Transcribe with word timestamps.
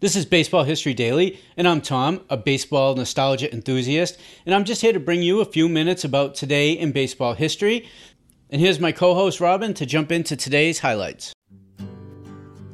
This 0.00 0.14
is 0.14 0.26
Baseball 0.26 0.62
History 0.62 0.94
Daily, 0.94 1.40
and 1.56 1.66
I'm 1.66 1.80
Tom, 1.80 2.20
a 2.30 2.36
baseball 2.36 2.94
nostalgia 2.94 3.52
enthusiast, 3.52 4.16
and 4.46 4.54
I'm 4.54 4.62
just 4.62 4.80
here 4.80 4.92
to 4.92 5.00
bring 5.00 5.22
you 5.22 5.40
a 5.40 5.44
few 5.44 5.68
minutes 5.68 6.04
about 6.04 6.36
today 6.36 6.70
in 6.70 6.92
baseball 6.92 7.34
history. 7.34 7.88
And 8.48 8.60
here's 8.60 8.78
my 8.78 8.92
co 8.92 9.14
host 9.14 9.40
Robyn 9.40 9.74
to 9.74 9.84
jump 9.84 10.12
into 10.12 10.36
today's 10.36 10.78
highlights. 10.78 11.32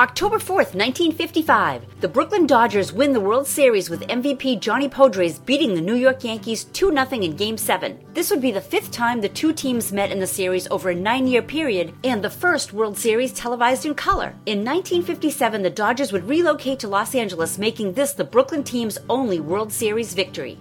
October 0.00 0.38
4th, 0.38 0.76
1955, 0.76 2.00
the 2.00 2.06
Brooklyn 2.06 2.46
Dodgers 2.46 2.92
win 2.92 3.12
the 3.12 3.18
World 3.18 3.48
Series 3.48 3.90
with 3.90 4.06
MVP 4.06 4.60
Johnny 4.60 4.88
Podres 4.88 5.44
beating 5.44 5.74
the 5.74 5.80
New 5.80 5.96
York 5.96 6.22
Yankees 6.22 6.66
2 6.66 6.92
0 6.92 7.08
in 7.10 7.34
Game 7.34 7.58
7. 7.58 7.98
This 8.14 8.30
would 8.30 8.40
be 8.40 8.52
the 8.52 8.60
fifth 8.60 8.92
time 8.92 9.20
the 9.20 9.28
two 9.28 9.52
teams 9.52 9.92
met 9.92 10.12
in 10.12 10.20
the 10.20 10.26
series 10.26 10.68
over 10.68 10.90
a 10.90 10.94
nine 10.94 11.26
year 11.26 11.42
period 11.42 11.94
and 12.04 12.22
the 12.22 12.30
first 12.30 12.72
World 12.72 12.96
Series 12.96 13.32
televised 13.32 13.86
in 13.86 13.94
color. 13.96 14.36
In 14.46 14.64
1957, 14.64 15.62
the 15.62 15.70
Dodgers 15.70 16.12
would 16.12 16.28
relocate 16.28 16.78
to 16.78 16.86
Los 16.86 17.16
Angeles, 17.16 17.58
making 17.58 17.92
this 17.92 18.12
the 18.12 18.22
Brooklyn 18.22 18.62
team's 18.62 18.98
only 19.10 19.40
World 19.40 19.72
Series 19.72 20.14
victory. 20.14 20.60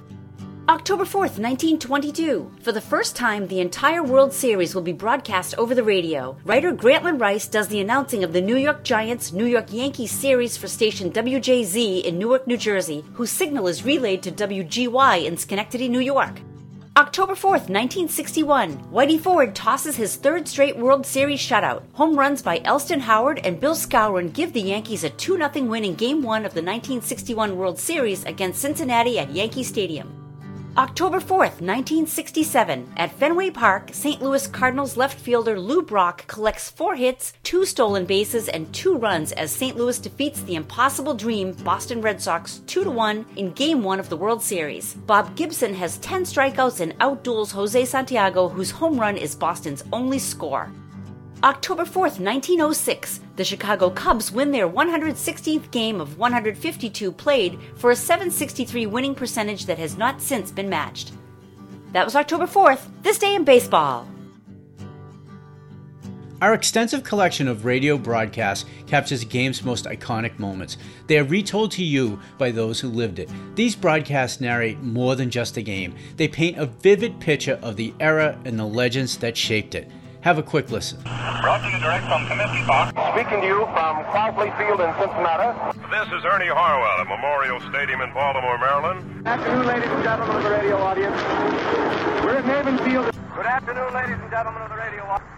October 0.69 1.05
4th, 1.05 1.39
1922. 1.39 2.51
For 2.61 2.73
the 2.73 2.81
first 2.81 3.15
time, 3.15 3.47
the 3.47 3.61
entire 3.61 4.03
World 4.03 4.33
Series 4.33 4.75
will 4.75 4.81
be 4.81 4.91
broadcast 4.91 5.57
over 5.57 5.73
the 5.73 5.81
radio. 5.83 6.35
Writer 6.43 6.73
Grantland 6.73 7.21
Rice 7.21 7.47
does 7.47 7.69
the 7.69 7.79
announcing 7.79 8.21
of 8.21 8.33
the 8.33 8.41
New 8.41 8.57
York 8.57 8.83
Giants 8.83 9.31
New 9.31 9.45
York 9.45 9.71
Yankees 9.71 10.11
series 10.11 10.57
for 10.57 10.67
station 10.67 11.09
WJZ 11.09 12.03
in 12.03 12.19
Newark, 12.19 12.47
New 12.47 12.57
Jersey, 12.57 13.05
whose 13.13 13.31
signal 13.31 13.69
is 13.69 13.85
relayed 13.85 14.21
to 14.23 14.29
WGY 14.29 15.23
in 15.23 15.37
Schenectady, 15.37 15.87
New 15.87 16.01
York. 16.01 16.41
October 16.97 17.33
4th, 17.33 17.69
1961, 17.69 18.77
Whitey 18.91 19.17
Ford 19.17 19.55
tosses 19.55 19.95
his 19.95 20.17
third 20.17 20.49
straight 20.49 20.75
World 20.75 21.05
Series 21.05 21.39
shutout. 21.39 21.83
Home 21.93 22.19
runs 22.19 22.41
by 22.41 22.59
Elston 22.65 22.99
Howard 22.99 23.39
and 23.45 23.61
Bill 23.61 23.75
Skowron 23.75 24.33
give 24.33 24.51
the 24.51 24.59
Yankees 24.59 25.05
a 25.05 25.09
2 25.11 25.37
0 25.37 25.65
win 25.65 25.85
in 25.85 25.95
Game 25.95 26.23
1 26.23 26.45
of 26.45 26.53
the 26.53 26.61
1961 26.61 27.55
World 27.55 27.79
Series 27.79 28.25
against 28.25 28.59
Cincinnati 28.59 29.17
at 29.17 29.31
Yankee 29.31 29.63
Stadium. 29.63 30.16
October 30.77 31.19
4th, 31.19 31.59
1967, 31.59 32.93
at 32.97 33.11
Fenway 33.13 33.49
Park, 33.49 33.89
St. 33.93 34.21
Louis 34.21 34.45
Cardinals 34.45 34.95
left 34.95 35.19
fielder 35.19 35.59
Lou 35.59 35.81
Brock 35.81 36.27
collects 36.27 36.69
four 36.69 36.95
hits, 36.95 37.33
two 37.41 37.65
stolen 37.65 38.05
bases, 38.05 38.47
and 38.47 38.71
two 38.75 38.95
runs 38.95 39.31
as 39.31 39.51
St. 39.51 39.75
Louis 39.75 39.97
defeats 39.97 40.43
the 40.43 40.53
impossible 40.53 41.15
dream 41.15 41.53
Boston 41.63 41.99
Red 41.99 42.21
Sox 42.21 42.61
2 42.67 42.91
1 42.91 43.25
in 43.37 43.53
Game 43.53 43.81
1 43.81 43.99
of 43.99 44.09
the 44.09 44.17
World 44.17 44.43
Series. 44.43 44.93
Bob 44.93 45.35
Gibson 45.35 45.73
has 45.73 45.97
10 45.97 46.25
strikeouts 46.25 46.79
and 46.79 46.95
outduels 46.99 47.51
Jose 47.53 47.83
Santiago, 47.85 48.47
whose 48.47 48.69
home 48.69 48.99
run 48.99 49.17
is 49.17 49.33
Boston's 49.33 49.83
only 49.91 50.19
score. 50.19 50.71
October 51.47 51.85
4th, 51.85 52.19
1906, 52.19 53.21
the 53.37 53.45
Chicago 53.45 53.89
Cubs 53.89 54.33
win 54.33 54.51
their 54.51 54.67
116th 54.67 55.71
game 55.71 56.01
of 56.01 56.17
152 56.17 57.09
played 57.09 57.57
for 57.77 57.91
a 57.91 57.95
763 57.95 58.85
winning 58.85 59.15
percentage 59.15 59.65
that 59.65 59.79
has 59.79 59.97
not 59.97 60.21
since 60.21 60.51
been 60.51 60.67
matched. 60.67 61.13
That 61.93 62.03
was 62.03 62.17
October 62.17 62.47
4th, 62.47 62.89
this 63.01 63.17
day 63.17 63.33
in 63.33 63.45
baseball. 63.45 64.05
Our 66.41 66.53
extensive 66.53 67.05
collection 67.05 67.47
of 67.47 67.63
radio 67.63 67.97
broadcasts 67.97 68.65
captures 68.85 69.21
the 69.21 69.27
game's 69.27 69.63
most 69.63 69.85
iconic 69.85 70.37
moments. 70.39 70.77
They 71.07 71.17
are 71.17 71.23
retold 71.23 71.71
to 71.71 71.83
you 71.83 72.19
by 72.37 72.51
those 72.51 72.81
who 72.81 72.89
lived 72.89 73.19
it. 73.19 73.29
These 73.55 73.77
broadcasts 73.77 74.41
narrate 74.41 74.81
more 74.81 75.15
than 75.15 75.29
just 75.29 75.55
a 75.55 75.61
game, 75.61 75.95
they 76.17 76.27
paint 76.27 76.57
a 76.57 76.65
vivid 76.65 77.21
picture 77.21 77.57
of 77.61 77.77
the 77.77 77.93
era 78.01 78.37
and 78.43 78.59
the 78.59 78.65
legends 78.65 79.15
that 79.19 79.37
shaped 79.37 79.75
it. 79.75 79.89
Have 80.27 80.43
a 80.43 80.43
quick 80.43 80.67
listen. 80.75 80.99
Brought 81.07 81.63
to 81.63 81.71
you 81.71 81.79
direct 81.79 82.03
from 82.03 82.27
Comiskey 82.27 82.59
Park. 82.67 82.91
Speaking 83.15 83.39
to 83.39 83.47
you 83.47 83.63
from 83.71 84.03
Crosley 84.11 84.51
Field 84.59 84.83
in 84.83 84.91
Cincinnati. 84.99 85.55
This 85.87 86.11
is 86.11 86.19
Ernie 86.27 86.51
Harwell 86.51 86.99
at 86.99 87.07
Memorial 87.07 87.63
Stadium 87.71 88.03
in 88.03 88.11
Baltimore, 88.11 88.59
Maryland. 88.59 89.23
Good 89.23 89.39
afternoon, 89.39 89.63
ladies 89.63 89.87
and 89.87 90.03
gentlemen 90.03 90.35
of 90.35 90.43
the 90.43 90.51
radio 90.51 90.75
audience. 90.83 91.15
We're 92.27 92.35
at 92.35 92.43
Navin 92.43 92.75
Field. 92.83 93.07
Good 93.07 93.47
afternoon, 93.47 93.87
ladies 93.95 94.19
and 94.19 94.27
gentlemen 94.27 94.67
of 94.67 94.69
the 94.69 94.75
radio 94.75 95.07
audience. 95.07 95.31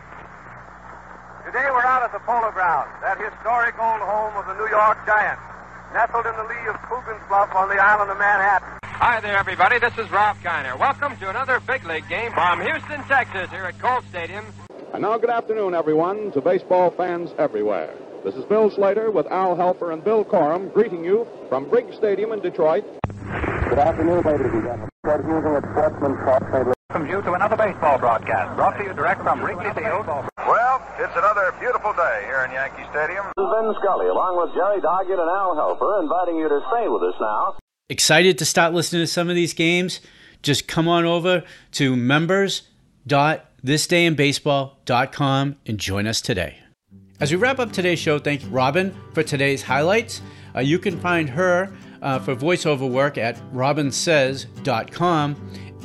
Today 1.45 1.69
we're 1.69 1.85
out 1.85 2.01
at 2.01 2.09
the 2.09 2.25
Polo 2.25 2.49
Grounds, 2.49 2.89
that 3.05 3.21
historic 3.21 3.77
old 3.77 4.01
home 4.01 4.33
of 4.41 4.49
the 4.49 4.57
New 4.57 4.73
York 4.73 4.97
Giants, 5.05 5.45
nestled 5.93 6.25
in 6.25 6.33
the 6.33 6.49
lee 6.49 6.65
of 6.65 6.81
Coogan's 6.89 7.21
Bluff 7.29 7.53
on 7.53 7.69
the 7.69 7.77
island 7.77 8.09
of 8.09 8.17
Manhattan. 8.17 8.81
Hi 8.81 9.21
there, 9.21 9.37
everybody. 9.37 9.77
This 9.77 9.93
is 10.01 10.09
Ralph 10.09 10.41
Kiner. 10.41 10.73
Welcome 10.81 11.13
to 11.21 11.29
another 11.29 11.61
big 11.61 11.85
league 11.85 12.09
game 12.09 12.33
from 12.33 12.59
Houston, 12.65 13.05
Texas, 13.05 13.53
here 13.53 13.69
at 13.69 13.77
Colt 13.77 14.03
Stadium. 14.09 14.49
And 14.91 15.03
now, 15.03 15.19
good 15.19 15.29
afternoon, 15.29 15.75
everyone, 15.75 16.31
to 16.31 16.41
baseball 16.41 16.89
fans 16.89 17.29
everywhere. 17.37 17.93
This 18.25 18.33
is 18.33 18.43
Bill 18.45 18.71
Slater 18.71 19.11
with 19.11 19.27
Al 19.27 19.55
Helfer 19.55 19.93
and 19.93 20.03
Bill 20.03 20.25
Corum 20.25 20.73
greeting 20.73 21.05
you 21.05 21.27
from 21.47 21.69
Briggs 21.69 21.95
Stadium 21.95 22.31
in 22.31 22.39
Detroit. 22.41 22.83
Good 23.69 23.77
afternoon, 23.77 24.23
ladies 24.25 24.49
and 24.49 24.63
gentlemen. 24.63 24.89
Ted 25.05 25.21
Husing 25.21 25.53
at 25.53 25.63
Sportsman 25.77 26.17
Park, 26.25 26.41
St. 26.51 26.65
Louis. 26.65 26.73
Welcome 26.89 27.07
you 27.07 27.21
to 27.21 27.33
another 27.33 27.55
baseball 27.55 27.99
broadcast 27.99 28.55
brought 28.55 28.77
to 28.79 28.83
you 28.83 28.93
direct 28.93 29.21
from 29.21 29.45
Wrigley 29.45 29.69
Field. 29.77 30.07
Well, 30.09 30.81
it's 30.97 31.15
another 31.15 31.53
beautiful 31.59 31.93
day 31.93 32.25
here 32.25 32.41
in 32.49 32.51
Yankee 32.51 32.89
Stadium. 32.89 33.29
This 33.37 33.45
is 33.45 33.49
Vin 33.61 33.75
Scully, 33.77 34.07
along 34.09 34.41
with 34.41 34.55
Jerry 34.57 34.81
Doggett 34.81 35.21
and 35.21 35.29
Al 35.29 35.53
Helfer, 35.53 36.01
inviting 36.01 36.41
you 36.41 36.49
to 36.49 36.65
stay 36.73 36.89
with 36.89 37.03
us 37.03 37.15
now. 37.21 37.55
Excited 37.89 38.39
to 38.39 38.45
start 38.45 38.73
listening 38.73 39.03
to 39.03 39.07
some 39.07 39.29
of 39.29 39.35
these 39.35 39.53
games? 39.53 40.01
Just 40.41 40.67
come 40.67 40.87
on 40.87 41.05
over 41.05 41.43
to 41.73 41.95
members.thisdayinbaseball.com 43.09 45.55
and 45.65 45.77
join 45.77 46.07
us 46.07 46.21
today. 46.21 46.55
As 47.19 47.31
we 47.31 47.37
wrap 47.37 47.59
up 47.59 47.73
today's 47.73 47.99
show, 47.99 48.17
thank 48.17 48.41
Robyn 48.49 48.95
for 49.13 49.23
today's 49.23 49.61
highlights. 49.61 50.21
Uh, 50.55 50.61
you 50.61 50.79
can 50.79 50.97
find 50.99 51.29
her 51.29 51.71
uh, 52.01 52.17
for 52.19 52.33
voiceover 52.35 52.89
work 52.89 53.17
at 53.17 53.35
robynsays.com. 53.53 55.35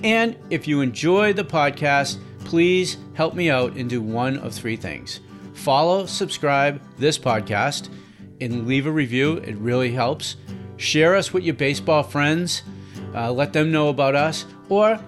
And 0.05 0.37
if 0.51 0.69
you 0.69 0.81
enjoy 0.81 1.33
the 1.33 1.45
podcast, 1.45 2.19
please 2.45 2.99
help 3.15 3.35
me 3.35 3.51
out 3.51 3.73
and 3.73 3.91
do 3.91 4.01
one 4.03 4.39
of 4.39 4.55
three 4.55 4.77
things 4.77 5.21
follow, 5.55 6.05
subscribe 6.05 6.81
this 6.99 7.19
podcast, 7.19 7.89
and 8.41 8.67
leave 8.67 8.87
a 8.87 8.93
review. 8.93 9.37
It 9.39 9.57
really 9.57 9.93
helps. 9.93 10.37
Share 10.77 11.15
us 11.15 11.33
with 11.33 11.45
your 11.45 11.55
baseball 11.55 12.03
friends, 12.03 12.63
uh, 13.15 13.33
let 13.33 13.53
them 13.53 13.73
know 13.73 13.89
about 13.89 14.15
us, 14.15 14.45
or 14.69 15.01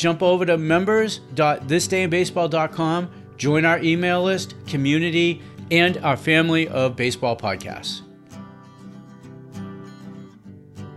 jump 0.00 0.22
over 0.22 0.46
to 0.46 0.56
members.thisdayinbaseball.com, 0.56 3.10
join 3.36 3.66
our 3.66 3.82
email 3.82 4.22
list, 4.22 4.54
community, 4.66 5.42
and 5.70 5.98
our 5.98 6.16
family 6.16 6.66
of 6.68 6.96
baseball 6.96 7.36
podcasts. 7.36 8.00